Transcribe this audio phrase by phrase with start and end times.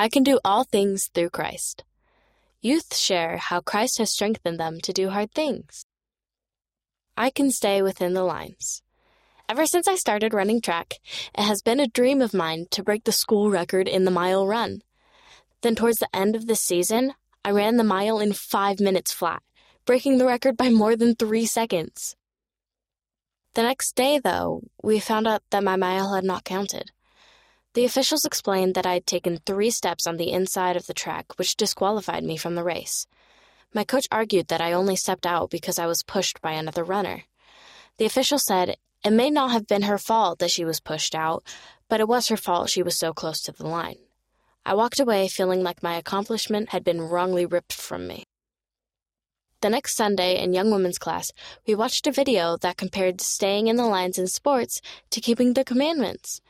[0.00, 1.82] I can do all things through Christ.
[2.60, 5.84] Youth share how Christ has strengthened them to do hard things.
[7.16, 8.82] I can stay within the lines.
[9.48, 10.94] Ever since I started running track,
[11.36, 14.46] it has been a dream of mine to break the school record in the mile
[14.46, 14.82] run.
[15.62, 19.42] Then, towards the end of the season, I ran the mile in five minutes flat,
[19.84, 22.14] breaking the record by more than three seconds.
[23.54, 26.92] The next day, though, we found out that my mile had not counted.
[27.74, 31.38] The officials explained that I had taken three steps on the inside of the track,
[31.38, 33.06] which disqualified me from the race.
[33.74, 37.24] My coach argued that I only stepped out because I was pushed by another runner.
[37.98, 41.44] The official said it may not have been her fault that she was pushed out,
[41.88, 43.98] but it was her fault she was so close to the line.
[44.64, 48.24] I walked away feeling like my accomplishment had been wrongly ripped from me.
[49.60, 51.32] The next Sunday in Young Women's class,
[51.66, 54.80] we watched a video that compared staying in the lines in sports
[55.10, 56.40] to keeping the commandments.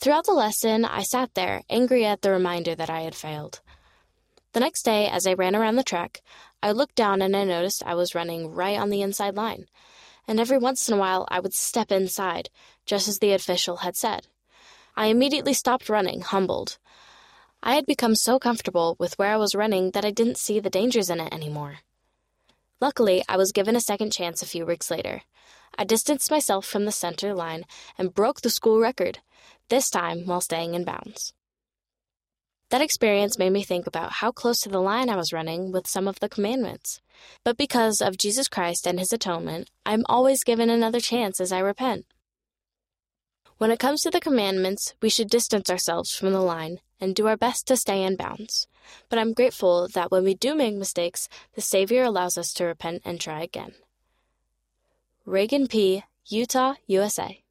[0.00, 3.60] Throughout the lesson, I sat there, angry at the reminder that I had failed.
[4.52, 6.22] The next day, as I ran around the track,
[6.62, 9.66] I looked down and I noticed I was running right on the inside line.
[10.28, 12.50] And every once in a while, I would step inside,
[12.84, 14.28] just as the official had said.
[14.96, 16.78] I immediately stopped running, humbled.
[17.62, 20.70] I had become so comfortable with where I was running that I didn't see the
[20.70, 21.78] dangers in it anymore.
[22.80, 25.22] Luckily, I was given a second chance a few weeks later.
[25.78, 27.64] I distanced myself from the center line
[27.98, 29.20] and broke the school record,
[29.68, 31.32] this time while staying in bounds.
[32.70, 35.86] That experience made me think about how close to the line I was running with
[35.86, 37.00] some of the commandments.
[37.44, 41.60] But because of Jesus Christ and his atonement, I'm always given another chance as I
[41.60, 42.06] repent.
[43.58, 47.28] When it comes to the commandments, we should distance ourselves from the line and do
[47.28, 48.66] our best to stay in bounds.
[49.08, 53.02] But I'm grateful that when we do make mistakes, the Savior allows us to repent
[53.04, 53.74] and try again.
[55.24, 57.42] Reagan P., Utah, USA.